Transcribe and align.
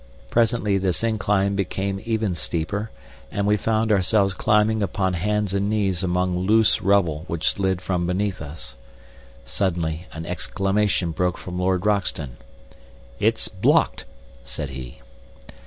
Presently 0.31 0.79
this 0.79 1.03
incline 1.03 1.55
became 1.55 2.01
even 2.03 2.33
steeper, 2.33 2.89
and 3.31 3.45
we 3.45 3.55
found 3.55 3.91
ourselves 3.91 4.33
climbing 4.33 4.81
upon 4.81 5.13
hands 5.13 5.53
and 5.53 5.69
knees 5.69 6.01
among 6.03 6.35
loose 6.39 6.81
rubble 6.81 7.23
which 7.27 7.47
slid 7.51 7.81
from 7.83 8.07
beneath 8.07 8.41
us. 8.41 8.73
Suddenly 9.45 10.07
an 10.11 10.25
exclamation 10.25 11.11
broke 11.11 11.37
from 11.37 11.59
Lord 11.59 11.85
Roxton. 11.85 12.37
"It's 13.19 13.47
blocked!" 13.47 14.05
said 14.43 14.71
he. 14.71 15.01